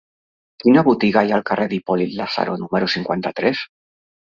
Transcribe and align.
Quina 0.63 0.83
botiga 0.87 1.23
hi 1.29 1.35
ha 1.35 1.37
al 1.39 1.45
carrer 1.51 1.69
d'Hipòlit 1.75 2.19
Lázaro 2.25 2.59
número 2.67 2.95
cinquanta-tres? 2.99 3.69